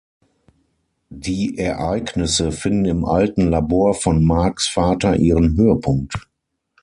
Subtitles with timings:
[1.13, 6.27] Die Ereignisse finden im alten Labor von Marks Vater ihren Höhepunkt.